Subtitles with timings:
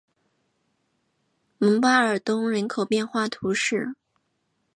[1.59, 3.93] 蒙巴尔东人口变化图示